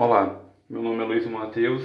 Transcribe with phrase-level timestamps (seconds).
[0.00, 0.40] Olá,
[0.70, 1.82] meu nome é Luiz Matheus.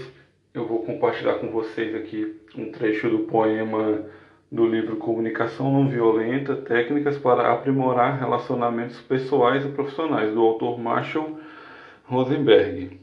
[0.53, 4.05] Eu vou compartilhar com vocês aqui um trecho do poema
[4.51, 11.39] do livro Comunicação Não Violenta: Técnicas para Aprimorar Relacionamentos Pessoais e Profissionais, do autor Marshall
[12.03, 12.99] Rosenberg.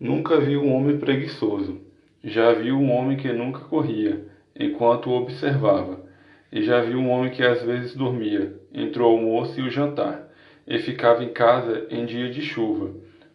[0.00, 1.80] Nunca vi um homem preguiçoso.
[2.24, 4.26] Já vi um homem que nunca corria,
[4.58, 6.04] enquanto observava.
[6.50, 10.26] E já vi um homem que às vezes dormia entre o almoço e o jantar,
[10.66, 12.90] e ficava em casa em dia de chuva,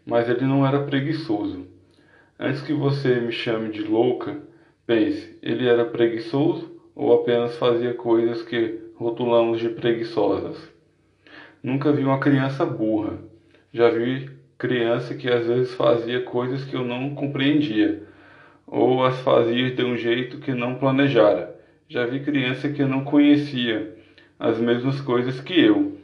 [0.06, 1.66] mas ele não era preguiçoso.
[2.40, 4.42] Antes que você me chame de louca,
[4.86, 10.58] pense, ele era preguiçoso ou apenas fazia coisas que rotulamos de preguiçosas?
[11.64, 13.20] Nunca vi uma criança burra.
[13.72, 18.04] Já vi criança que às vezes fazia coisas que eu não compreendia,
[18.68, 21.56] ou as fazia de um jeito que não planejara.
[21.88, 23.96] Já vi criança que não conhecia
[24.40, 25.98] as mesmas coisas que eu,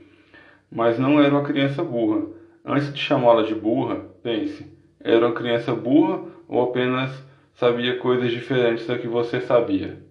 [0.72, 2.26] mas não era uma criança burra.
[2.64, 4.66] Antes de chamá-la de burra, pense:
[5.00, 7.12] era uma criança burra ou apenas
[7.54, 10.02] sabia coisas diferentes da que você sabia?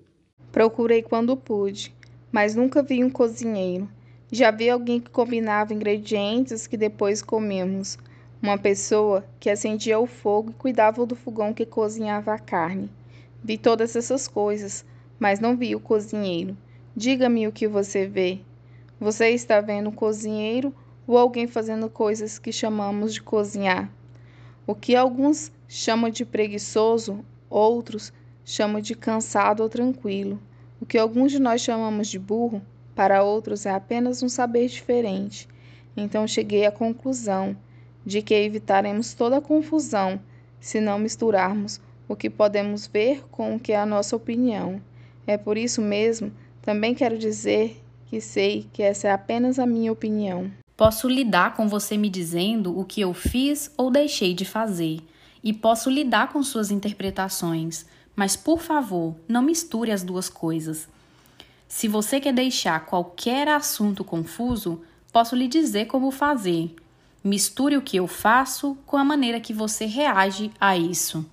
[0.50, 1.94] Procurei quando pude,
[2.32, 3.88] mas nunca vi um cozinheiro.
[4.32, 7.98] Já vi alguém que combinava ingredientes que depois comemos
[8.42, 12.90] uma pessoa que acendia o fogo e cuidava do fogão que cozinhava a carne.
[13.42, 14.84] Vi todas essas coisas,
[15.18, 16.56] mas não vi o cozinheiro.
[16.94, 18.40] Diga-me o que você vê.
[18.98, 20.74] Você está vendo um cozinheiro
[21.06, 23.90] ou alguém fazendo coisas que chamamos de cozinhar?
[24.66, 28.10] O que alguns chamam de preguiçoso, outros
[28.42, 30.40] chamam de cansado ou tranquilo.
[30.80, 32.62] O que alguns de nós chamamos de burro,
[32.94, 35.46] para outros é apenas um saber diferente.
[35.94, 37.54] Então cheguei à conclusão
[38.04, 40.18] de que evitaremos toda confusão
[40.58, 44.80] se não misturarmos o que podemos ver com o que é a nossa opinião.
[45.26, 49.92] É por isso mesmo, também quero dizer que sei que essa é apenas a minha
[49.92, 50.50] opinião.
[50.76, 55.00] Posso lidar com você me dizendo o que eu fiz ou deixei de fazer,
[55.42, 60.88] e posso lidar com suas interpretações, mas por favor, não misture as duas coisas.
[61.68, 66.74] Se você quer deixar qualquer assunto confuso, posso lhe dizer como fazer
[67.26, 71.26] Misture o que eu faço com a maneira que você reage a isso.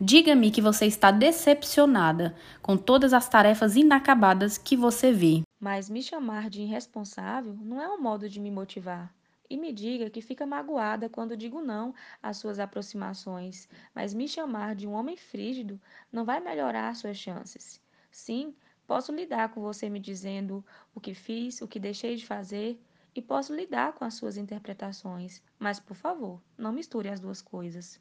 [0.00, 5.42] Diga-me que você está decepcionada com todas as tarefas inacabadas que você vê.
[5.60, 9.14] Mas me chamar de irresponsável não é um modo de me motivar.
[9.48, 14.74] E me diga que fica magoada quando digo não às suas aproximações, mas me chamar
[14.74, 15.80] de um homem frígido
[16.12, 17.80] não vai melhorar suas chances.
[18.10, 18.54] Sim,
[18.86, 20.64] posso lidar com você me dizendo
[20.94, 22.80] o que fiz, o que deixei de fazer,
[23.14, 27.96] e posso lidar com as suas interpretações, mas por favor, não misture as duas coisas.